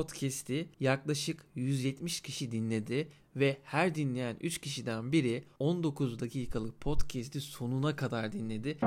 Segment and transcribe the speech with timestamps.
[0.00, 7.96] podcast'i yaklaşık 170 kişi dinledi ve her dinleyen 3 kişiden biri 19 dakikalık podcast'i sonuna
[7.96, 8.78] kadar dinledi.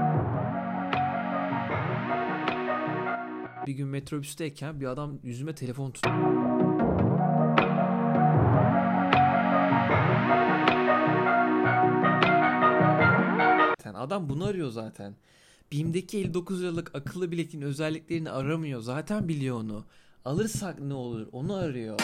[3.68, 6.10] Bir gün metrobüsteyken bir adam yüzüme telefon tuttu.
[14.04, 15.16] Adam bunu arıyor zaten.
[15.72, 18.82] BİM'deki 59 liralık akıllı biletin özelliklerini aramıyor.
[18.82, 19.86] Zaten biliyor onu.
[20.26, 22.00] Alırsak ne olur onu arıyor.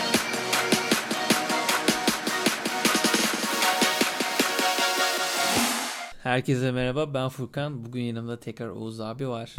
[6.23, 7.86] Herkese merhaba ben Furkan.
[7.86, 9.55] Bugün yanımda tekrar Oğuz abi var.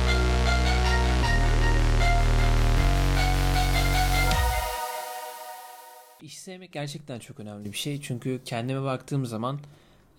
[6.23, 8.01] İş sevmek gerçekten çok önemli bir şey.
[8.01, 9.61] Çünkü kendime baktığım zaman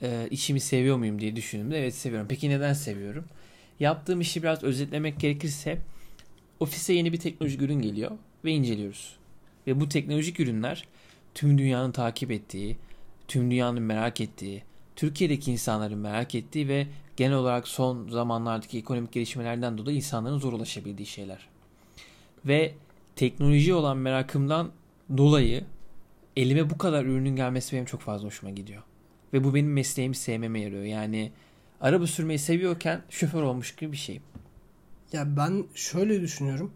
[0.02, 2.28] e, işimi seviyor muyum diye düşündüğümde evet seviyorum.
[2.30, 3.26] Peki neden seviyorum?
[3.80, 5.78] Yaptığım işi biraz özetlemek gerekirse
[6.60, 8.12] ofise yeni bir teknolojik ürün geliyor
[8.46, 9.16] ve inceliyoruz.
[9.68, 10.88] Ve bu teknolojik ürünler
[11.34, 12.78] tüm dünyanın takip ettiği,
[13.28, 14.64] tüm dünyanın merak ettiği,
[14.96, 21.06] Türkiye'deki insanların merak ettiği ve genel olarak son zamanlardaki ekonomik gelişmelerden dolayı insanların zor ulaşabildiği
[21.06, 21.48] şeyler.
[22.46, 22.74] Ve
[23.16, 24.72] teknoloji olan merakımdan
[25.18, 25.64] dolayı
[26.36, 28.84] elime bu kadar ürünün gelmesi benim çok fazla hoşuma gidiyor.
[29.34, 30.84] Ve bu benim mesleğimi sevmeme yarıyor.
[30.84, 31.32] Yani
[31.82, 34.22] araba sürmeyi seviyorken şoför olmuş gibi bir şey.
[35.14, 36.74] Ya ben şöyle düşünüyorum.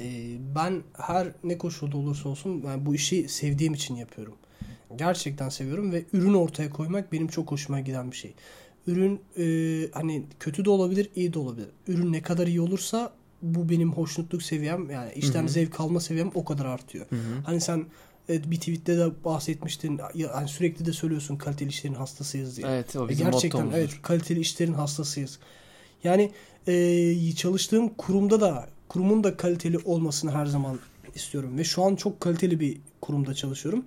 [0.00, 4.34] Ee, ben her ne koşulda olursa olsun ben bu işi sevdiğim için yapıyorum.
[4.96, 8.34] Gerçekten seviyorum ve ürün ortaya koymak benim çok hoşuma giden bir şey.
[8.86, 9.44] Ürün e,
[9.92, 11.68] hani kötü de olabilir, iyi de olabilir.
[11.88, 13.12] Ürün ne kadar iyi olursa
[13.42, 17.06] bu benim hoşnutluk seviyem yani işten zevk alma seviyem o kadar artıyor.
[17.10, 17.42] Hı hı.
[17.46, 17.84] Hani sen
[18.28, 20.00] evet, bir tweette de bahsetmiştin.
[20.14, 22.66] Ya, hani sürekli de söylüyorsun kaliteli işlerin hastasıyız diye.
[22.66, 23.78] Evet o E, bizim Gerçekten mottomuzdur.
[23.78, 25.38] evet kaliteli işlerin hastasıyız.
[26.04, 26.30] Yani
[26.66, 30.78] e, çalıştığım kurumda da kurumun da kaliteli olmasını her zaman
[31.14, 33.84] istiyorum ve şu an çok kaliteli bir kurumda çalışıyorum.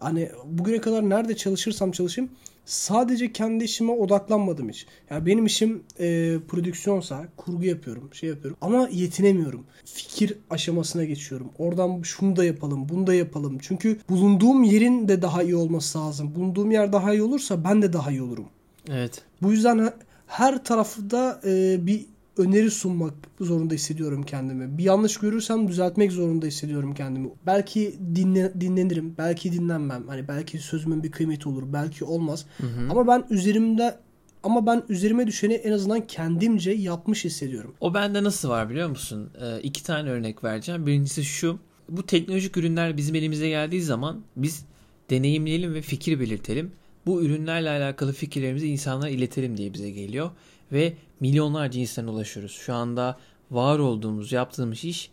[0.00, 2.30] Hani bugüne kadar nerede çalışırsam çalışayım
[2.64, 4.86] sadece kendi işime odaklanmadım hiç.
[5.10, 9.64] Yani benim işim e, prodüksiyonsa kurgu yapıyorum, şey yapıyorum ama yetinemiyorum.
[9.84, 11.50] Fikir aşamasına geçiyorum.
[11.58, 13.58] Oradan şunu da yapalım, bunu da yapalım.
[13.60, 16.34] Çünkü bulunduğum yerin de daha iyi olması lazım.
[16.34, 18.46] Bulunduğum yer daha iyi olursa ben de daha iyi olurum.
[18.90, 19.22] Evet.
[19.42, 19.94] Bu yüzden he-
[20.26, 24.78] her tarafta e, bir öneri sunmak zorunda hissediyorum kendimi.
[24.78, 27.30] Bir yanlış görürsem düzeltmek zorunda hissediyorum kendimi.
[27.46, 30.08] Belki dinle, dinlenirim, belki dinlenmem.
[30.08, 32.46] Hani belki sözümün bir kıymeti olur, belki olmaz.
[32.90, 33.98] Ama ben üzerimde
[34.42, 37.74] ama ben üzerime düşeni en azından kendimce yapmış hissediyorum.
[37.80, 39.30] O bende nasıl var biliyor musun?
[39.40, 40.86] Ee, iki tane örnek vereceğim.
[40.86, 41.58] Birincisi şu.
[41.88, 44.64] Bu teknolojik ürünler bizim elimize geldiği zaman biz
[45.10, 46.72] deneyimleyelim ve fikir belirtelim.
[47.06, 50.30] Bu ürünlerle alakalı fikirlerimizi insanlara iletelim diye bize geliyor.
[50.72, 52.52] Ve milyonlarca insana ulaşıyoruz.
[52.52, 53.18] Şu anda
[53.50, 55.10] var olduğumuz, yaptığımız iş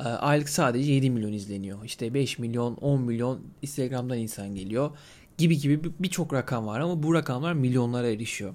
[0.00, 1.84] e, aylık sadece 7 milyon izleniyor.
[1.84, 4.90] İşte 5 milyon, 10 milyon Instagram'dan insan geliyor.
[5.38, 8.54] Gibi gibi bir- birçok rakam var ama bu rakamlar milyonlara erişiyor.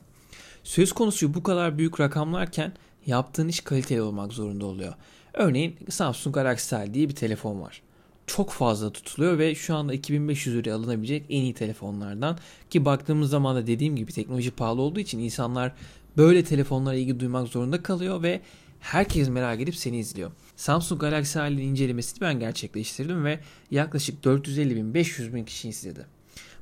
[0.63, 2.73] Söz konusu bu kadar büyük rakamlarken
[3.05, 4.93] yaptığın iş kaliteli olmak zorunda oluyor.
[5.33, 7.81] Örneğin Samsung Galaxy diye bir telefon var.
[8.27, 12.37] Çok fazla tutuluyor ve şu anda 2500 liraya alınabilecek en iyi telefonlardan.
[12.69, 15.71] Ki baktığımız zaman da dediğim gibi teknoloji pahalı olduğu için insanlar
[16.17, 18.41] böyle telefonlara ilgi duymak zorunda kalıyor ve
[18.79, 20.31] herkes merak edip seni izliyor.
[20.55, 23.39] Samsung Galaxy Tel'in incelemesini ben gerçekleştirdim ve
[23.71, 26.05] yaklaşık 450 bin 500 bin kişi izledi.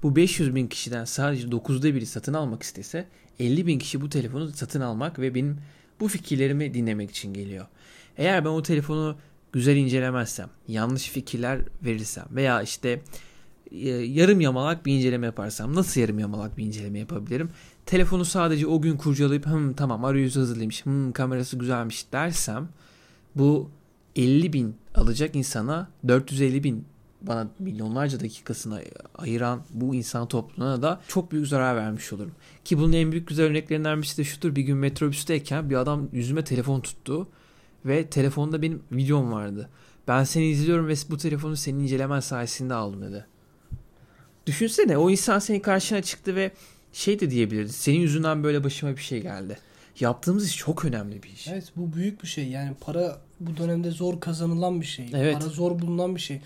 [0.04, 3.08] Bu 500 bin kişiden sadece 9'da biri satın almak istese
[3.40, 5.58] 50 bin kişi bu telefonu satın almak ve benim
[6.00, 7.66] bu fikirlerimi dinlemek için geliyor.
[8.18, 9.16] Eğer ben o telefonu
[9.52, 13.02] güzel incelemezsem, yanlış fikirler verirsem veya işte
[13.72, 17.50] e, yarım yamalak bir inceleme yaparsam nasıl yarım yamalak bir inceleme yapabilirim?
[17.86, 22.70] Telefonu sadece o gün kurcalayıp hım tamam arayüzü hızlıymış, hım kamerası güzelmiş dersem
[23.36, 23.70] bu
[24.16, 26.86] 50 bin alacak insana 450 bin
[27.22, 28.82] bana milyonlarca dakikasını
[29.16, 32.32] ayıran bu insan topluluğuna da çok büyük zarar vermiş olurum.
[32.66, 34.56] Ki bunun en büyük güzel örneklerinden birisi de şudur.
[34.56, 37.28] Bir gün metrobüsteyken bir adam yüzüme telefon tuttu
[37.86, 39.70] ve telefonda benim videom vardı.
[40.08, 43.26] Ben seni izliyorum ve bu telefonu senin incelemen sayesinde aldım dedi.
[44.46, 46.52] Düşünsene o insan senin karşına çıktı ve
[46.96, 47.74] şey de diyebilirdi.
[47.74, 49.58] Senin yüzünden böyle başıma bir şey geldi.
[50.00, 51.48] Yaptığımız iş çok önemli bir iş.
[51.48, 52.48] Evet bu büyük bir şey.
[52.48, 55.10] Yani para bu dönemde zor kazanılan bir şey.
[55.14, 55.34] Evet.
[55.34, 56.42] Para zor bulunan bir şey.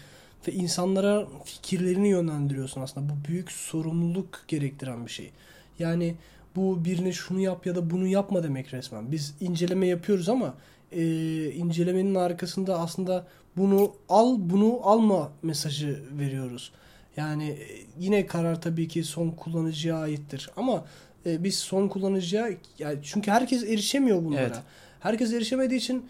[0.48, 3.10] Ve insanlara fikirlerini yönlendiriyorsun aslında.
[3.10, 5.32] Bu büyük sorumluluk gerektiren bir şey.
[5.80, 6.16] Yani
[6.56, 9.12] bu birine şunu yap ya da bunu yapma demek resmen.
[9.12, 10.54] Biz inceleme yapıyoruz ama
[10.92, 11.04] e,
[11.52, 16.72] incelemenin arkasında aslında bunu al bunu alma mesajı veriyoruz.
[17.20, 17.68] Yani e,
[18.00, 20.50] yine karar tabii ki son kullanıcıya aittir.
[20.56, 20.86] Ama
[21.26, 22.50] e, biz son kullanıcıya
[22.80, 24.42] yani çünkü herkes erişemiyor bunlara.
[24.42, 24.58] Evet.
[25.00, 26.06] Herkes erişemediği için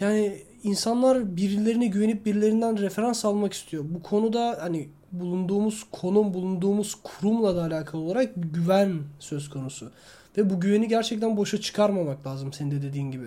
[0.00, 3.84] yani insanlar birilerine güvenip birilerinden referans almak istiyor.
[3.88, 9.90] Bu konuda hani bulunduğumuz konum, bulunduğumuz kurumla da alakalı olarak güven söz konusu.
[10.36, 13.26] Ve bu güveni gerçekten boşa çıkarmamak lazım senin de dediğin gibi.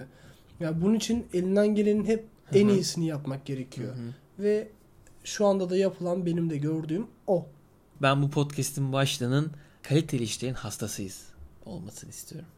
[0.59, 3.93] Yani bunun için elinden gelenin hep en iyisini yapmak gerekiyor.
[4.39, 4.67] Ve
[5.27, 7.45] şu anda da yapılan benim de gördüğüm o.
[8.01, 9.51] Ben bu podcast'in başlığının
[9.83, 11.23] kaliteli işlerin hastasıyız
[11.65, 12.49] olmasını istiyorum.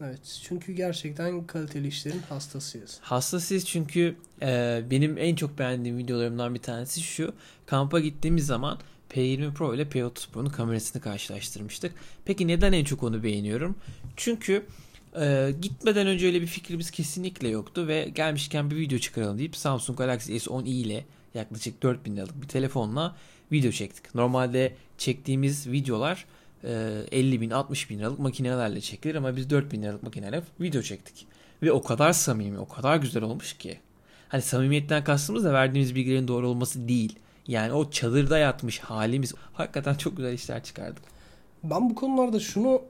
[0.00, 2.98] Evet çünkü gerçekten kaliteli işlerin hastasıyız.
[3.00, 7.34] Hastasıyız çünkü e, benim en çok beğendiğim videolarımdan bir tanesi şu.
[7.66, 8.78] Kampa gittiğimiz zaman
[9.10, 11.92] P20 Pro ile P30 Pro'nun kamerasını karşılaştırmıştık.
[12.24, 13.76] Peki neden en çok onu beğeniyorum?
[14.16, 14.66] Çünkü
[15.20, 19.98] e, gitmeden önce öyle bir fikrimiz kesinlikle yoktu ve gelmişken bir video çıkaralım deyip Samsung
[19.98, 21.04] Galaxy S10i ile
[21.34, 23.16] yaklaşık 4000 liralık bir telefonla
[23.52, 24.14] video çektik.
[24.14, 26.26] Normalde çektiğimiz videolar
[26.64, 31.26] 50 bin 60 bin liralık makinelerle çekilir ama biz 4 bin liralık makinelerle video çektik.
[31.62, 33.78] Ve o kadar samimi o kadar güzel olmuş ki.
[34.28, 37.18] Hani samimiyetten kastımız da verdiğimiz bilgilerin doğru olması değil.
[37.46, 41.02] Yani o çadırda yatmış halimiz hakikaten çok güzel işler çıkardık.
[41.64, 42.82] Ben bu konularda şunu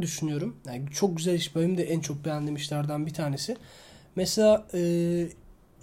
[0.00, 0.56] düşünüyorum.
[0.66, 3.56] Yani çok güzel iş benim de en çok beğendiğim işlerden bir tanesi.
[4.16, 4.80] Mesela e,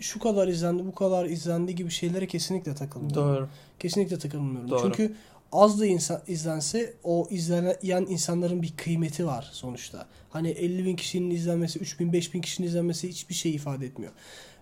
[0.03, 3.35] şu kadar izlendi, bu kadar izlendi gibi şeylere kesinlikle takılmıyorum.
[3.35, 3.49] Doğru.
[3.79, 4.69] Kesinlikle takılmıyorum.
[4.69, 4.81] Doğru.
[4.81, 5.13] Çünkü
[5.51, 10.07] az da insan izlense o izleyen insanların bir kıymeti var sonuçta.
[10.29, 14.11] Hani 50 bin kişinin izlenmesi, 3 bin, 5 bin kişinin izlenmesi hiçbir şey ifade etmiyor.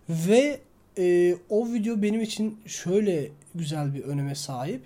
[0.09, 0.59] Ve
[0.97, 4.81] e, o video benim için şöyle güzel bir öneme sahip.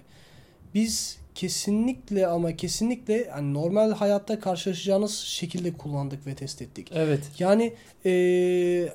[0.74, 6.92] Biz kesinlikle ama kesinlikle hani normal hayatta karşılaşacağınız şekilde kullandık ve test ettik.
[6.96, 7.20] Evet.
[7.40, 7.74] Yani
[8.06, 8.12] e,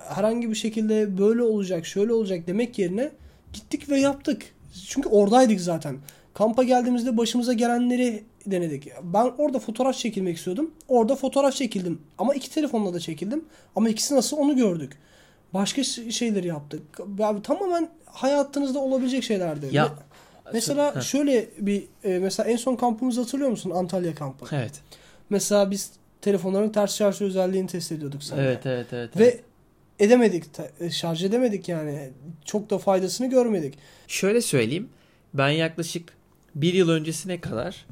[0.09, 3.11] herhangi bir şekilde böyle olacak, şöyle olacak demek yerine
[3.53, 4.43] gittik ve yaptık.
[4.89, 5.97] Çünkü oradaydık zaten.
[6.35, 8.89] Kampa geldiğimizde başımıza gelenleri denedik.
[9.03, 10.71] Ben orada fotoğraf çekilmek istiyordum.
[10.89, 12.03] Orada fotoğraf çekildim.
[12.19, 13.45] Ama iki telefonla da çekildim.
[13.77, 14.93] Ama ikisi nasıl onu gördük.
[15.55, 16.83] Başka şeyleri yaptık.
[17.19, 19.69] Yani tamamen hayatınızda olabilecek şeylerdi.
[19.73, 19.95] Ya
[20.53, 21.01] mesela Heh.
[21.01, 23.71] şöyle bir e, mesela en son kampımızı hatırlıyor musun?
[23.71, 24.57] Antalya kampı.
[24.57, 24.73] Evet.
[25.31, 28.43] Mesela biz telefonların ters şarj özelliğini test ediyorduk sana.
[28.43, 29.17] Evet, evet, evet.
[29.17, 29.41] Ve evet.
[29.99, 30.45] edemedik.
[30.81, 32.11] e, Şarj edemedik yani.
[32.45, 33.75] Çok da faydasını görmedik.
[34.09, 34.89] Şöyle söyleyeyim.
[35.35, 36.13] Ben yaklaşık
[36.55, 37.87] bir yıl öncesine kadar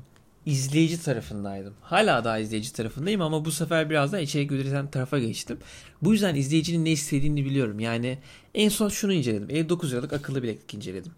[0.47, 1.75] izleyici tarafındaydım.
[1.81, 5.59] Hala daha izleyici tarafındayım ama bu sefer biraz daha içerik üreten tarafa geçtim.
[6.03, 7.81] Bu yüzden izleyicinin ne istediğini biliyorum.
[7.81, 8.19] Yani
[8.55, 9.51] en son şunu inceledim.
[9.51, 11.13] 59 liralık akıllı bileklik inceledim.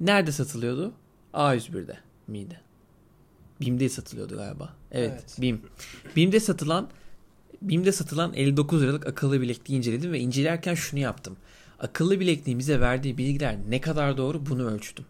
[0.00, 0.92] Nerede satılıyordu?
[1.34, 2.60] A101'de miydi?
[3.60, 4.74] BİM'de satılıyordu galiba.
[4.92, 5.36] Evet, Evet.
[5.40, 5.60] BİM.
[6.16, 6.88] BİM'de satılan
[7.62, 11.36] BİM'de satılan 59 liralık akıllı bilekliği inceledim ve incelerken şunu yaptım.
[11.78, 15.04] Akıllı bilekliğin bize verdiği bilgiler ne kadar doğru bunu ölçtüm.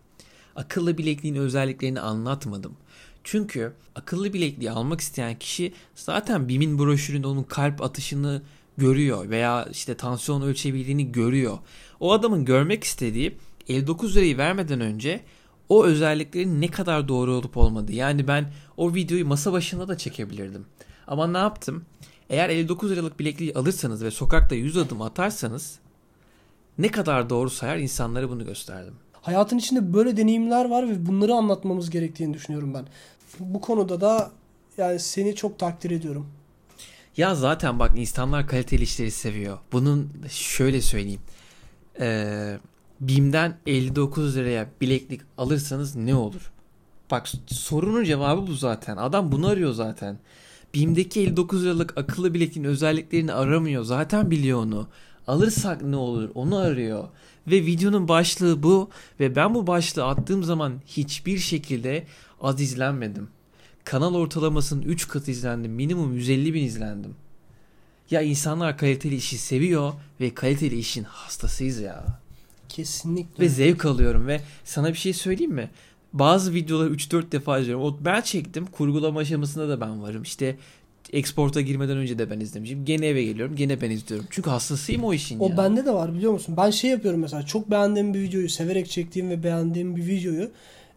[0.56, 2.76] Akıllı bilekliğin özelliklerini anlatmadım.
[3.24, 8.42] Çünkü akıllı bilekliği almak isteyen kişi zaten BİM'in broşüründe onun kalp atışını
[8.76, 11.58] görüyor veya işte tansiyon ölçebildiğini görüyor.
[12.00, 13.38] O adamın görmek istediği
[13.68, 15.20] 59 lirayı vermeden önce
[15.68, 17.92] o özelliklerin ne kadar doğru olup olmadığı.
[17.92, 20.66] Yani ben o videoyu masa başında da çekebilirdim.
[21.06, 21.84] Ama ne yaptım?
[22.30, 25.78] Eğer 59 liralık bilekliği alırsanız ve sokakta 100 adım atarsanız
[26.78, 28.94] ne kadar doğru sayar insanlara bunu gösterdim.
[29.22, 32.84] Hayatın içinde böyle deneyimler var ve bunları anlatmamız gerektiğini düşünüyorum ben.
[33.38, 34.30] Bu konuda da
[34.78, 36.26] yani seni çok takdir ediyorum.
[37.16, 39.58] Ya zaten bak insanlar kaliteli işleri seviyor.
[39.72, 41.20] Bunun şöyle söyleyeyim.
[42.00, 42.58] Ee,
[43.00, 46.52] BİM'den 59 liraya bileklik alırsanız ne olur?
[47.10, 48.96] Bak sorunun cevabı bu zaten.
[48.96, 50.18] Adam bunu arıyor zaten.
[50.74, 53.84] BİM'deki 59 liralık akıllı bilekliğin özelliklerini aramıyor.
[53.84, 54.88] Zaten biliyor onu.
[55.26, 57.08] Alırsak ne olur onu arıyor.
[57.46, 58.90] Ve videonun başlığı bu.
[59.20, 62.06] Ve ben bu başlığı attığım zaman hiçbir şekilde
[62.40, 63.28] az izlenmedim.
[63.84, 65.72] Kanal ortalamasının 3 katı izlendim.
[65.72, 67.14] Minimum 150 bin izlendim.
[68.10, 72.20] Ya insanlar kaliteli işi seviyor ve kaliteli işin hastasıyız ya.
[72.68, 73.44] Kesinlikle.
[73.44, 75.70] Ve zevk alıyorum ve sana bir şey söyleyeyim mi?
[76.12, 77.84] Bazı videoları 3-4 defa izliyorum.
[77.84, 78.66] O ben çektim.
[78.66, 80.22] Kurgulama aşamasında da ben varım.
[80.22, 80.56] İşte
[81.12, 82.84] export'a girmeden önce de ben izlemişim.
[82.84, 83.56] Gene eve geliyorum.
[83.56, 84.26] Gene ben izliyorum.
[84.30, 85.56] Çünkü hastasıyım o işin O ya.
[85.56, 86.54] bende de var biliyor musun?
[86.56, 90.50] Ben şey yapıyorum mesela çok beğendiğim bir videoyu, severek çektiğim ve beğendiğim bir videoyu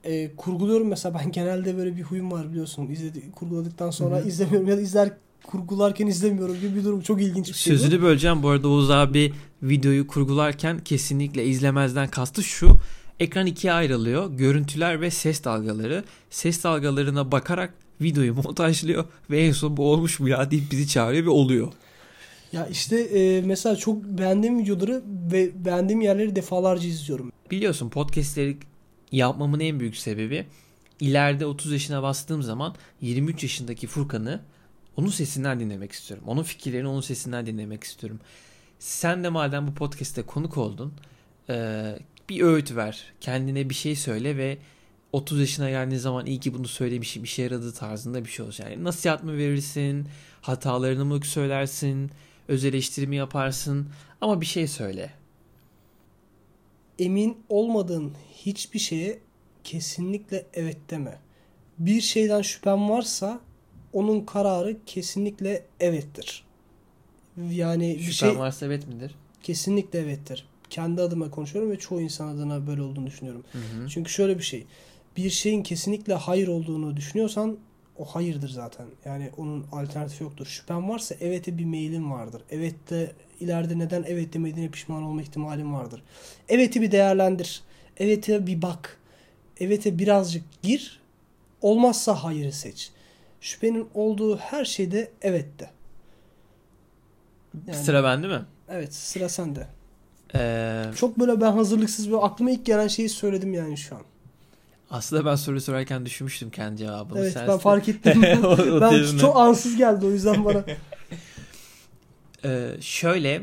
[0.04, 1.20] e, kurguluyorum mesela.
[1.20, 2.88] Ben genelde böyle bir huyum var biliyorsun.
[2.88, 4.28] İzledi, kurguladıktan sonra Hı hı.
[4.28, 5.12] izlemiyorum ya da izler
[5.44, 7.02] kurgularken izlemiyorum gibi bir durum.
[7.02, 7.74] Çok ilginç bir şey.
[7.74, 7.78] bu.
[7.78, 8.44] Sözünü böleceğim.
[8.44, 9.34] Bu arada Oğuz abi
[9.64, 12.78] videoyu kurgularken kesinlikle izlemezden kastı şu.
[13.20, 14.32] Ekran ikiye ayrılıyor.
[14.32, 16.04] Görüntüler ve ses dalgaları.
[16.30, 21.26] Ses dalgalarına bakarak videoyu montajlıyor ve en son bu olmuş mu ya deyip bizi çağırıyor
[21.26, 21.68] ve oluyor.
[22.54, 27.32] Ya işte e, mesela çok beğendiğim videoları ve beğendiğim yerleri defalarca izliyorum.
[27.52, 28.58] Biliyorsun podcastleri
[29.12, 30.46] yapmamın en büyük sebebi
[31.00, 34.42] ileride 30 yaşına bastığım zaman 23 yaşındaki Furkan'ı
[34.98, 36.26] onun sesinden dinlemek istiyorum.
[36.28, 38.20] Onun fikirlerini onun sesinden dinlemek istiyorum.
[38.80, 40.94] Sen de madem bu podcast'te konuk oldun
[41.50, 41.96] e,
[42.30, 43.14] bir öğüt ver.
[43.22, 44.58] Kendine bir şey söyle ve
[45.14, 48.72] 30 yaşına geldiğin zaman iyi ki bunu söylemişim işe yaradığı tarzında bir şey olacak.
[48.72, 50.08] Yani nasihat mı verirsin?
[50.42, 52.12] Hatalarını mı söylersin?
[52.48, 53.90] Öz eleştirimi yaparsın?
[54.22, 55.14] Ama bir şey söyle.
[57.00, 59.20] Emin olmadığın hiçbir şeye
[59.64, 61.20] kesinlikle evet deme.
[61.80, 63.40] Bir şeyden şüphen varsa
[63.94, 66.44] onun kararı kesinlikle evettir.
[67.52, 69.16] Yani bir Şüphen şey varsa evet midir?
[69.44, 70.46] kesinlikle evettir.
[70.70, 73.44] Kendi adıma konuşuyorum ve çoğu insan adına böyle olduğunu düşünüyorum.
[73.52, 73.90] Hı hı.
[73.90, 74.66] Çünkü şöyle bir şey.
[75.18, 77.58] Bir şeyin kesinlikle hayır olduğunu düşünüyorsan
[77.98, 78.86] o hayırdır zaten.
[79.06, 80.46] Yani onun alternatifi yoktur.
[80.46, 82.42] Şüphen varsa evete bir meylin vardır.
[82.50, 86.04] Evette ileride neden evet demediğine pişman olma ihtimalin vardır.
[86.50, 87.62] Eveti bir değerlendir.
[87.98, 88.98] Evete bir bak.
[89.60, 91.00] Evete birazcık gir.
[91.62, 92.92] Olmazsa hayırı seç.
[93.42, 95.70] Şüphenin olduğu her şeyde evet de.
[97.68, 98.42] Yani, Sıra bende mi?
[98.70, 99.68] Evet sıra sende.
[100.36, 104.02] Ee, Çok böyle ben hazırlıksız böyle aklıma ilk gelen şeyi söyledim yani şu an.
[104.92, 107.20] aslında ben soru sorarken düşünmüştüm kendi cevabını.
[107.20, 108.24] Evet Sen ben iste- fark ettim.
[108.44, 110.64] O- o ben çok ansız geldi o yüzden bana.
[112.46, 113.42] Ee, şöyle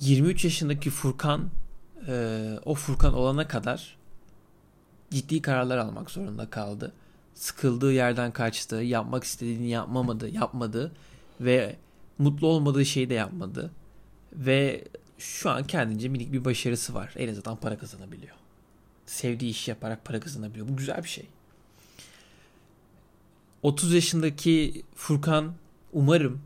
[0.00, 1.50] 23 yaşındaki Furkan
[2.08, 3.96] e, o Furkan olana kadar
[5.14, 6.92] ciddi kararlar almak zorunda kaldı.
[7.34, 10.92] Sıkıldığı yerden kaçtı, yapmak istediğini yapmamadı, yapmadı
[11.40, 11.76] ve
[12.18, 13.70] mutlu olmadığı şeyi de yapmadı.
[14.32, 14.84] Ve
[15.18, 17.14] şu an kendince minik bir başarısı var.
[17.16, 18.36] En azından para kazanabiliyor.
[19.06, 20.68] Sevdiği işi yaparak para kazanabiliyor.
[20.68, 21.26] Bu güzel bir şey.
[23.62, 25.52] 30 yaşındaki Furkan
[25.92, 26.42] umarım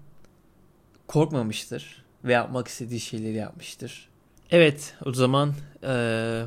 [1.06, 4.08] korkmamıştır ve yapmak istediği şeyleri yapmıştır.
[4.50, 6.46] Evet o zaman eee,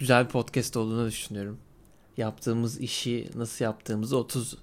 [0.00, 1.58] güzel bir podcast olduğunu düşünüyorum.
[2.16, 4.56] Yaptığımız işi nasıl yaptığımızı 30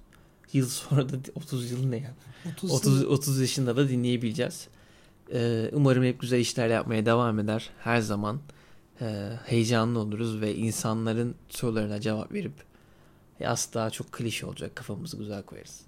[0.52, 2.14] yıl sonra da 30 yıl ne ya?
[2.52, 4.68] 30, 30 30 yaşında da dinleyebileceğiz.
[5.32, 7.70] Ee, umarım hep güzel işler yapmaya devam eder.
[7.78, 8.40] Her zaman
[9.00, 12.64] e, heyecanlı oluruz ve insanların sorularına cevap verip
[13.40, 15.80] e, asla çok klişe olacak kafamızı güzel koyarız.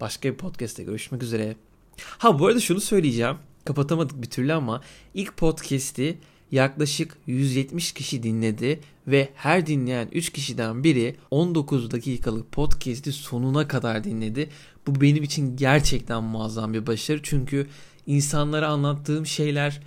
[0.00, 1.56] Başka bir podcast'te görüşmek üzere.
[2.00, 3.36] Ha bu arada şunu söyleyeceğim.
[3.64, 4.80] Kapatamadık bir türlü ama
[5.14, 6.18] ilk podcast'i
[6.52, 14.04] yaklaşık 170 kişi dinledi ve her dinleyen 3 kişiden biri 19 dakikalık podcast'i sonuna kadar
[14.04, 14.48] dinledi.
[14.86, 17.66] Bu benim için gerçekten muazzam bir başarı çünkü
[18.06, 19.80] insanlara anlattığım şeyler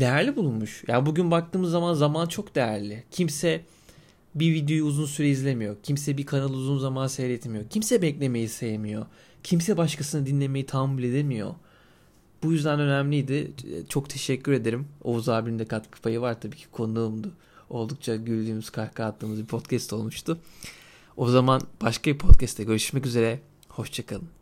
[0.00, 0.84] değerli bulunmuş.
[0.88, 3.04] Ya bugün baktığımız zaman zaman çok değerli.
[3.10, 3.64] Kimse
[4.34, 5.76] bir videoyu uzun süre izlemiyor.
[5.82, 7.64] Kimse bir kanalı uzun zaman seyretmiyor.
[7.70, 9.06] Kimse beklemeyi sevmiyor.
[9.42, 11.54] Kimse başkasını dinlemeyi tahammül edemiyor.
[12.42, 13.52] Bu yüzden önemliydi.
[13.88, 14.88] Çok teşekkür ederim.
[15.04, 17.32] Oğuz abinin de katkı payı var tabii ki konuğumdu.
[17.70, 20.38] Oldukça güldüğümüz, kahkaha attığımız bir podcast olmuştu.
[21.16, 23.40] O zaman başka bir podcast'te görüşmek üzere.
[23.68, 24.39] Hoşçakalın.